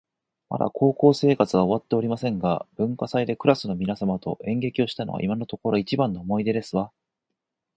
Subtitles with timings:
[0.49, 6.91] まだ高校生活が終わっておりませんが、文化祭でクラスの皆様と演劇をしたのが今のところ一番の思い出ですわ